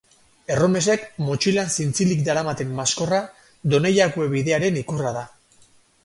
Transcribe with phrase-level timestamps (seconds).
[0.53, 3.19] Erromesek motxilan zintzilik daramaten maskorra
[3.73, 5.23] Donejakue bidearen ikurra da.